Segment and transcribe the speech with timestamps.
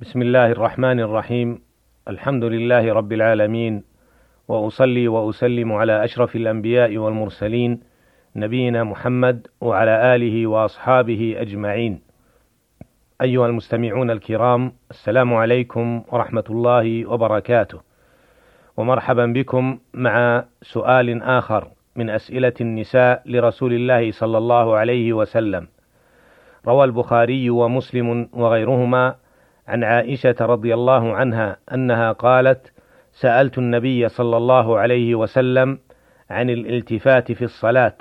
[0.00, 1.58] بسم الله الرحمن الرحيم.
[2.08, 3.84] الحمد لله رب العالمين.
[4.48, 7.80] وأصلي وأسلم على أشرف الأنبياء والمرسلين
[8.36, 12.00] نبينا محمد وعلى آله وأصحابه أجمعين.
[13.22, 17.80] أيها المستمعون الكرام السلام عليكم ورحمة الله وبركاته.
[18.76, 25.68] ومرحبا بكم مع سؤال آخر من أسئلة النساء لرسول الله صلى الله عليه وسلم.
[26.68, 29.14] روى البخاري ومسلم وغيرهما
[29.68, 32.72] عن عائشة رضي الله عنها أنها قالت:
[33.12, 35.78] سألت النبي صلى الله عليه وسلم
[36.30, 37.96] عن الالتفات في الصلاة،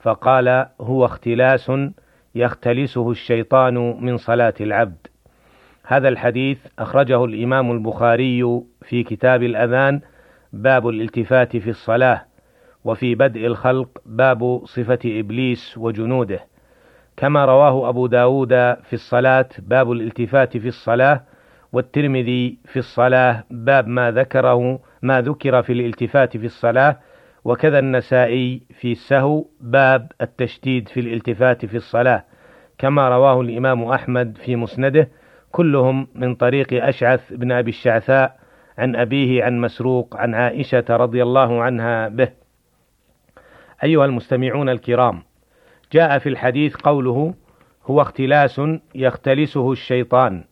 [0.00, 1.72] فقال: هو اختلاس
[2.34, 5.06] يختلسه الشيطان من صلاة العبد.
[5.84, 10.00] هذا الحديث أخرجه الإمام البخاري في كتاب الأذان
[10.52, 12.24] باب الالتفات في الصلاة،
[12.84, 16.40] وفي بدء الخلق باب صفة إبليس وجنوده.
[17.18, 18.48] كما رواه أبو داود
[18.82, 21.22] في الصلاة باب الالتفات في الصلاة
[21.72, 26.96] والترمذي في الصلاة باب ما ذكره ما ذكر في الالتفات في الصلاة
[27.44, 32.24] وكذا النسائي في السهو باب التشديد في الالتفات في الصلاة.
[32.78, 35.08] كما رواه الإمام أحمد في مسنده
[35.50, 38.38] كلهم من طريق أشعث بن أبي الشعثاء
[38.78, 42.28] عن أبيه عن مسروق عن عائشة رضي الله عنها به.
[43.84, 45.27] أيها المستمعون الكرام
[45.92, 47.34] جاء في الحديث قوله
[47.86, 48.60] هو اختلاس
[48.94, 50.44] يختلسه الشيطان.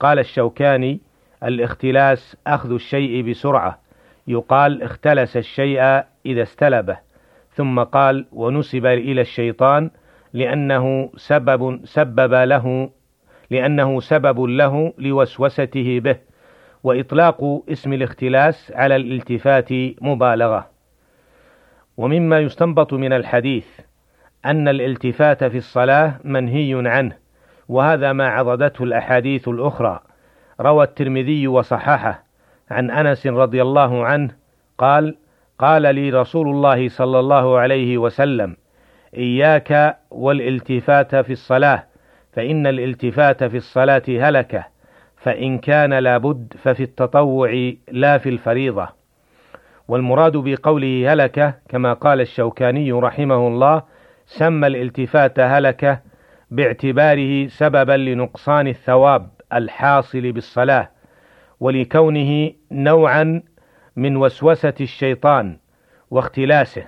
[0.00, 1.00] قال الشوكاني
[1.44, 3.78] الاختلاس أخذ الشيء بسرعة.
[4.26, 5.80] يقال اختلس الشيء
[6.26, 6.98] إذا استلبه.
[7.54, 9.90] ثم قال ونسب إلى الشيطان
[10.32, 12.90] لأنه سبب سبب له
[13.50, 16.16] لأنه سبب له لوسوسته به.
[16.82, 20.70] وإطلاق اسم الاختلاس على الالتفات مبالغة.
[21.96, 23.66] ومما يستنبط من الحديث
[24.44, 27.16] أن الالتفات في الصلاة منهي عنه
[27.68, 30.00] وهذا ما عضدته الأحاديث الأخرى.
[30.60, 32.24] روى الترمذي وصححه.
[32.70, 34.30] عن أنس رضي الله عنه
[34.78, 35.16] قال
[35.58, 38.56] قال لي رسول الله صلى الله عليه وسلم
[39.16, 41.84] إياك والالتفات في الصلاة
[42.32, 44.64] فإن الالتفات في الصلاة هلكة
[45.16, 48.88] فإن كان لابد ففي التطوع لا في الفريضة.
[49.88, 53.82] والمراد بقوله هلكة كما قال الشوكاني رحمه الله
[54.30, 56.00] سمى الالتفات هلكة
[56.50, 60.90] باعتباره سببا لنقصان الثواب الحاصل بالصلاة
[61.60, 63.42] ولكونه نوعا
[63.96, 65.56] من وسوسة الشيطان
[66.10, 66.84] واختلاسه.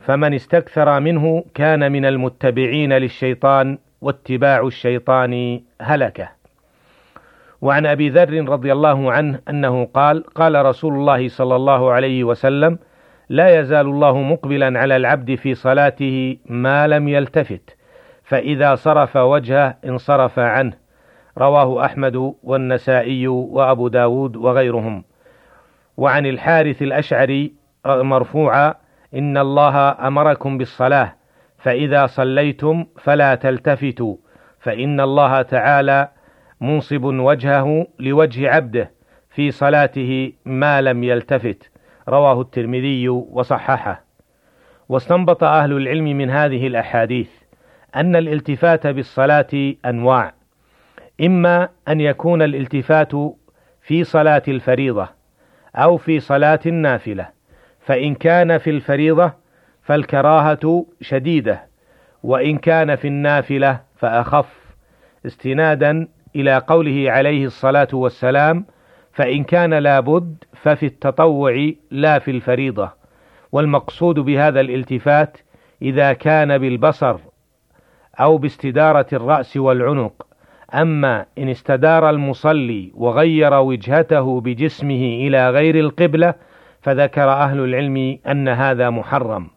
[0.00, 6.28] فمن استكثر منه كان من المتبعين للشيطان واتباع الشيطان هلكه.
[7.60, 12.78] وعن أبي ذر رضي الله عنه أنه قال قال رسول الله صلى الله عليه وسلم
[13.32, 17.76] لا يزال الله مقبلا على العبد في صلاته ما لم يلتفت
[18.24, 20.72] فإذا صرف وجهه انصرف عنه.
[21.38, 25.04] رواه أحمد والنسائي وأبو داود وغيرهم.
[25.96, 27.54] وعن الحارث الأشعري
[27.86, 28.74] مرفوعا
[29.14, 31.14] إن الله أمركم بالصلاة
[31.58, 34.16] فإذا صليتم فلا تلتفتوا
[34.60, 36.08] فإن الله تعالى
[36.60, 38.90] منصب وجهه لوجه عبده
[39.30, 41.71] في صلاته ما لم يلتفت.
[42.08, 44.04] رواه الترمذي وصححه.
[44.88, 47.30] واستنبط أهل العلم من هذه الأحاديث
[47.96, 50.34] أن الالتفات بالصلاة أنواع
[51.20, 53.12] إما أن يكون الالتفات
[53.82, 55.08] في صلاة الفريضة
[55.76, 57.28] أو في صلاة النافلة
[57.80, 59.32] فإن كان في الفريضة
[59.82, 61.66] فالكراهة شديدة
[62.22, 64.74] وإن كان في النافلة فأخف
[65.26, 68.66] استنادا إلى قوله عليه الصلاة والسلام
[69.12, 72.90] فإن كان لابد ففي التطوع لا في الفريضة.
[73.52, 75.38] والمقصود بهذا الالتفات
[75.82, 77.16] إذا كان بالبصر
[78.20, 80.26] أو باستدارة الرأس والعنق.
[80.74, 86.34] أما إن استدار المصلي وغير وجهته بجسمه إلى غير القبلة
[86.80, 89.50] فذكر أهل العلم أن هذا محرم.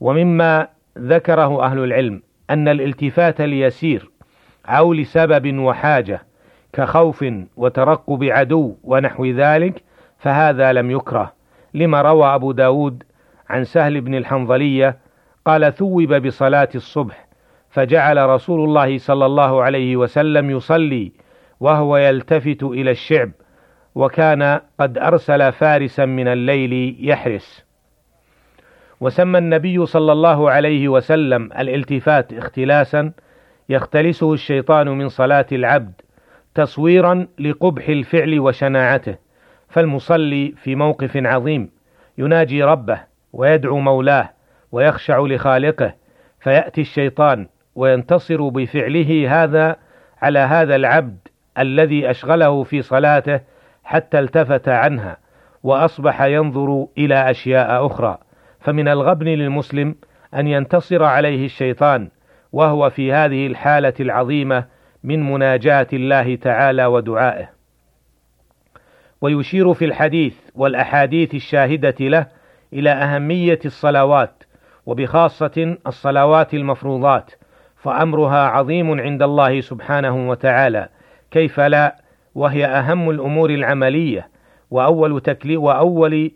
[0.00, 0.68] ومما
[0.98, 4.10] ذكره أهل العلم أن الالتفات ليسير
[4.66, 6.22] أو لسبب وحاجة
[6.74, 7.24] كخوف
[7.56, 9.82] وترقب عدو ونحو ذلك
[10.18, 11.32] فهذا لم يكره.
[11.74, 13.02] لما روى أبو داود
[13.48, 14.98] عن سهل بن الحنظلية
[15.46, 17.26] قال ثوب بصلاة الصبح
[17.70, 21.12] فجعل رسول الله صلى الله عليه وسلم يصلي
[21.60, 23.30] وهو يلتفت إلى الشعب
[23.94, 27.64] وكان قد أرسل فارسا من الليل يحرس.
[29.00, 33.12] وسمى النبي صلى الله عليه وسلم الالتفات اختلاسا
[33.68, 35.92] يختلسه الشيطان من صلاة العبد
[36.54, 39.16] تصويرا لقبح الفعل وشناعته
[39.68, 41.70] فالمصلي في موقف عظيم
[42.18, 43.00] يناجي ربه
[43.32, 44.30] ويدعو مولاه
[44.72, 45.94] ويخشع لخالقه
[46.40, 49.76] فيأتي الشيطان وينتصر بفعله هذا
[50.22, 51.18] على هذا العبد
[51.58, 53.40] الذي أشغله في صلاته
[53.84, 55.16] حتى التفت عنها
[55.62, 58.18] وأصبح ينظر إلى أشياء أخرى.
[58.60, 59.94] فمن الغبن للمسلم
[60.34, 62.08] أن ينتصر عليه الشيطان
[62.52, 64.64] وهو في هذه الحالة العظيمة
[65.04, 67.50] من مناجاة الله تعالى ودعائه.
[69.20, 72.26] ويشير في الحديث والأحاديث الشاهدة له
[72.72, 74.42] إلى أهمية الصلوات
[74.86, 77.30] وبخاصة الصلوات المفروضات
[77.76, 80.88] فأمرها عظيم عند الله سبحانه وتعالى
[81.30, 81.96] كيف لا؟
[82.34, 84.28] وهي أهم الأمور العملية
[84.70, 86.30] وأول تكليف وأول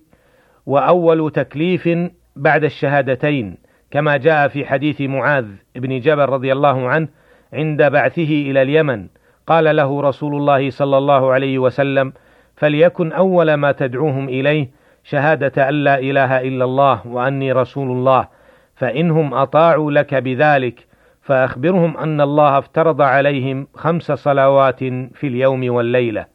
[0.67, 1.89] وأول تكليف
[2.37, 3.57] بعد الشهادتين
[3.91, 7.09] كما جاء في حديث معاذ بن جبل رضي الله عنه
[7.53, 9.07] عند بعثه إلى اليمن.
[9.47, 12.13] قال له رسول الله صلى الله عليه وسلم
[12.57, 14.71] فليكن أول ما تدعوهم إليه
[15.05, 18.29] شهادة أن لا إله إلا الله وأني رسول الله
[18.77, 20.87] فإنهم أطاعوا لك بذلك
[21.23, 26.27] فأخبرهم أن الله افترض عليهم خمس صلوات في اليوم والليلة.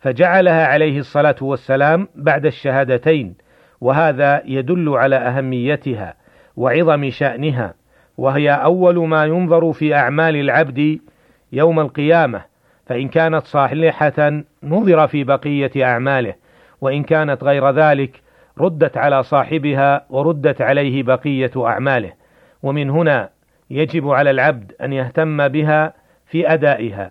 [0.00, 3.34] فجعلها عليه الصلاة والسلام بعد الشهادتين
[3.80, 6.14] وهذا يدل على أهميتها
[6.56, 7.74] وعظم شأنها.
[8.18, 11.00] وهي أول ما ينظر في أعمال العبد
[11.52, 12.44] يوم القيامة
[12.86, 16.34] فإن كانت صالحة نظر في بقية أعماله
[16.80, 18.22] وإن كانت غير ذلك
[18.58, 22.12] ردت على صاحبها وردت عليه بقية أعماله.
[22.62, 23.30] ومن هنا
[23.70, 25.94] يجب على العبد أن يهتم بها
[26.26, 27.10] في أدائها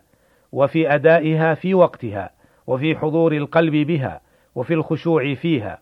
[0.52, 2.30] وفي أدائها في وقتها
[2.68, 4.22] وفي حضور القلب بها
[4.56, 5.80] وفي الخشوع فيها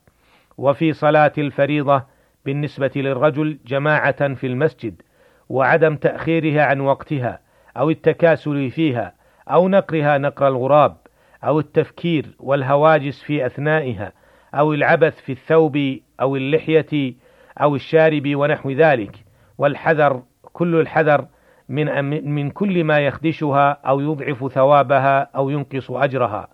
[0.58, 2.04] وفي صلاة الفريضة
[2.46, 5.02] بالنسبة للرجل جماعة في المسجد.
[5.52, 7.40] وعدم تأخيرها عن وقتها
[7.78, 9.14] أو التكاسل فيها
[9.48, 10.98] أو نقرها نقر الغراب
[11.44, 14.12] أو التفكير والهواجس في أثنائها
[14.54, 17.14] أو العبث في الثوب أو اللحية
[17.62, 19.16] أو الشارب ونحو ذلك.
[19.58, 21.26] والحذر كل الحذر
[21.70, 22.04] من
[22.34, 26.48] من كل ما يخدشها أو يضعف ثوابها أو ينقص أجرها.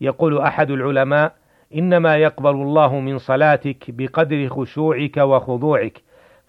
[0.00, 1.34] يقول أحد العلماء
[1.74, 6.02] إنما يقبل الله من صلاتك بقدر خشوعك وخضوعك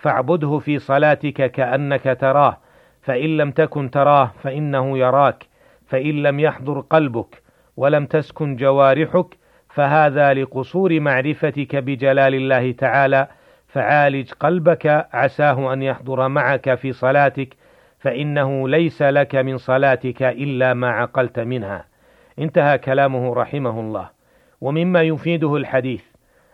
[0.04, 2.58] فاعبده في صلاتك كأنك تراه
[3.02, 5.46] فإن لم تكن تراه فإنه يراك
[5.88, 7.42] فإن لم يحضر قلبك
[7.78, 9.26] ولم تسكن جوارحك
[9.70, 13.28] فهذا لقصور معرفتك بجلال الله تعالى
[13.68, 17.56] فعالج قلبك عساه أن يحضر معك في صلاتك
[18.00, 21.86] فإنه ليس لك من صلاتك إلا ما عقلت منها.
[22.40, 24.10] انتهى كلامه رحمه الله.
[24.62, 26.04] ومما يفيده الحديث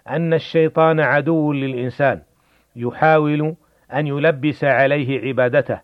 [0.09, 2.21] أن الشيطان عدو للإنسان.
[2.79, 3.55] يحاول
[3.93, 5.79] أن يلبس عليه عبادته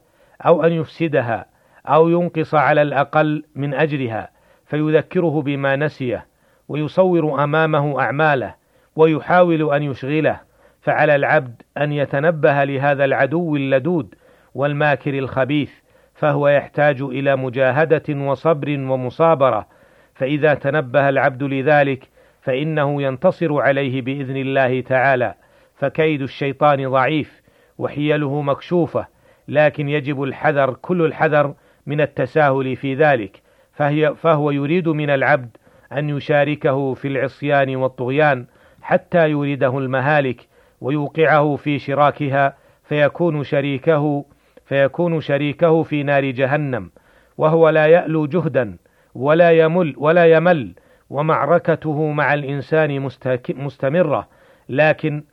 [0.45, 1.45] أو أن يفسدها
[1.85, 4.29] أو ينقص على الأقل من أجرها
[4.65, 6.25] فيذكره بما نسيه
[6.67, 8.55] ويصور أمامه أعماله
[8.95, 10.39] ويحاول أن يشغله
[10.81, 14.15] فعلى العبد أن يتنبه لهذا العدو اللدود
[14.55, 15.71] والماكر الخبيث
[16.15, 19.67] فهو يحتاج إلى مجاهدة وصبر ومصابرة
[20.15, 22.09] فإذا تنبه العبد لذلك
[22.41, 25.35] فإنه ينتصر عليه بإذن الله تعالى.
[25.75, 27.41] فكيد الشيطان ضعيف
[27.77, 29.07] وحيله مكشوفة
[29.47, 31.53] لكن يجب الحذر كل الحذر
[31.85, 33.41] من التساهل في ذلك
[33.73, 35.57] فهي فهو يريد من العبد
[35.91, 38.45] أن يشاركه في العصيان والطغيان
[38.81, 40.47] حتى يريده المهالك
[40.81, 44.25] ويوقعه في شراكها فيكون شريكه
[44.65, 46.91] فيكون شريكه في نار جهنم
[47.37, 48.77] وهو لا يألو جهدا
[49.15, 50.73] ولا يمل ولا يمل
[51.09, 53.09] ومعركته مع الإنسان
[53.49, 54.27] مستمرة
[54.69, 55.23] لكن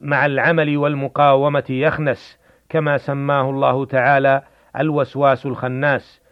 [0.00, 4.42] مع العمل والمقاومة يخنس كما سماه الله تعالى
[4.78, 6.22] الوسواس الخناس.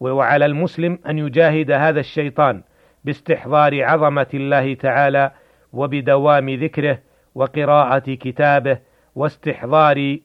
[0.00, 2.62] وعلى المسلم أن يجاهد هذا الشيطان
[3.04, 5.30] باستحضار عظمة الله تعالى
[5.72, 6.98] وبدوام ذكره
[7.34, 8.78] وقراءة كتابه
[9.14, 10.18] واستحضار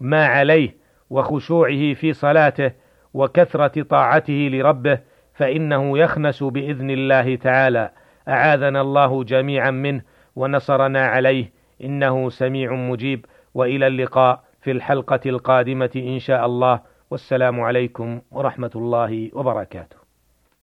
[0.00, 0.76] ما عليه
[1.10, 2.70] وخشوعه في صلاته
[3.14, 4.98] وكثرة طاعته لربه
[5.34, 7.90] فإنه يخنس بإذن الله تعالى.
[8.28, 10.02] أعاذنا الله جميعا منه
[10.36, 11.52] ونصرنا عليه.
[11.84, 16.80] إنه سميع مجيب وإلى اللقاء في الحلقة القادمة إن شاء الله.
[17.10, 19.97] والسلام عليكم ورحمة الله وبركاته.